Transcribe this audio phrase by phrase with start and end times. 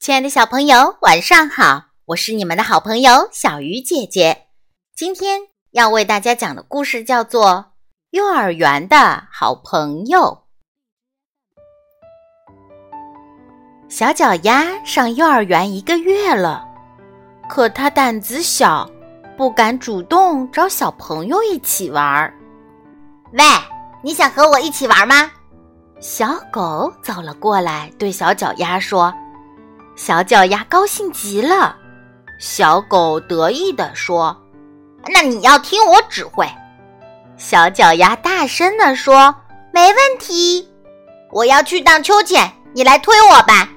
[0.00, 1.88] 亲爱的小朋友，晚上好！
[2.06, 4.46] 我是你们的好朋友小鱼姐姐。
[4.96, 5.42] 今天
[5.72, 7.46] 要为大家讲的故事叫做
[8.08, 10.44] 《幼儿园的好朋友》。
[13.90, 16.66] 小脚丫上幼儿园一个月了，
[17.46, 18.90] 可它胆子小，
[19.36, 22.32] 不敢主动找小朋友一起玩儿。
[23.34, 23.44] 喂，
[24.02, 25.30] 你想和我一起玩吗？
[26.00, 29.14] 小狗走了过来，对小脚丫说。
[30.02, 31.76] 小脚丫高兴极了，
[32.38, 34.34] 小狗得意地说
[35.12, 36.48] ：“那你要听我指挥。”
[37.36, 39.34] 小脚丫大声地说
[39.74, 40.66] ：“没问题，
[41.30, 43.68] 我要去荡秋千，你来推我吧。”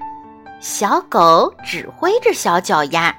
[0.62, 3.14] 小狗指挥着小脚丫。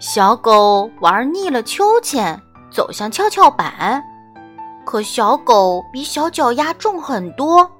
[0.00, 2.36] 小狗玩腻了秋千，
[2.72, 4.02] 走向跷跷板，
[4.84, 7.70] 可小狗比小脚丫重很多，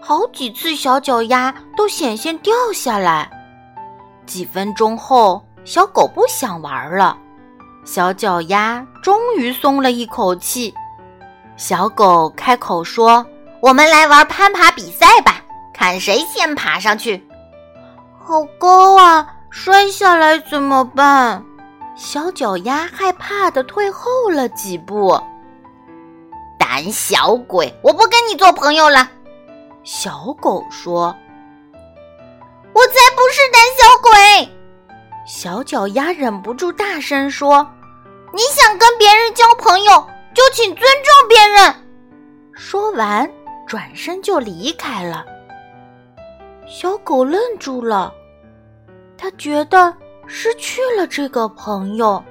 [0.00, 3.30] 好几次小脚丫都险些掉下来。
[4.26, 7.16] 几分钟后，小狗不想玩了，
[7.84, 10.74] 小脚丫终于松了一口气。
[11.56, 13.24] 小狗开口说
[13.60, 15.42] ：“我们来玩攀爬比赛吧，
[15.74, 17.26] 看谁先爬上去。”
[18.24, 21.44] 好高啊，摔下来怎么办？
[21.94, 25.20] 小脚丫害怕的退后了几步。
[26.58, 29.10] 胆小鬼，我不跟你做朋友了。
[29.84, 31.14] 小狗说。
[35.24, 37.66] 小脚丫忍不住大声说
[38.34, 39.92] ：“你想跟别人交朋友，
[40.34, 41.74] 就请尊重别人。”
[42.52, 43.30] 说完，
[43.66, 45.24] 转身就离开了。
[46.66, 48.12] 小狗愣住了，
[49.16, 49.94] 他觉得
[50.26, 52.22] 失去了这个朋友。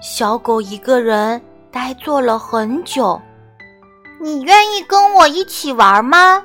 [0.00, 3.20] 小狗一个人呆坐了很久。
[4.20, 6.42] 你愿意跟我一起玩吗？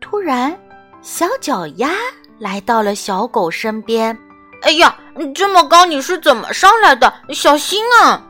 [0.00, 0.58] 突然。
[1.02, 1.90] 小脚丫
[2.38, 4.18] 来到了小狗身边。
[4.64, 4.96] 哎呀，
[5.34, 7.12] 这么高，你是怎么上来的？
[7.30, 8.20] 小心啊！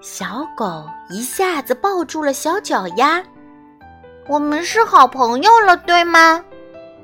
[0.00, 3.22] 小狗一下子抱住了小脚丫。
[4.28, 6.44] 我们是好朋友了，对吗？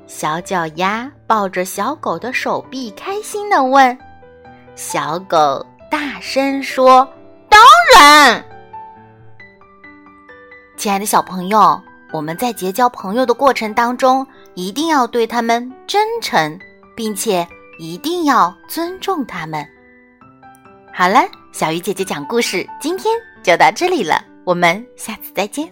[0.05, 3.97] 小脚丫抱着小狗的手臂，开心的问。
[4.75, 7.07] 小狗大声说
[7.49, 7.59] ：“当
[7.95, 8.43] 然！”
[10.77, 11.81] 亲爱的小朋友。
[12.13, 16.57] 我们在结交朋友的过程当中，一定要对他们真诚，
[16.95, 17.45] 并且
[17.79, 19.65] 一定要尊重他们。
[20.93, 21.21] 好了，
[21.51, 25.71] 小鱼姐姐讲故事，今天就到这里了，我们下次再见。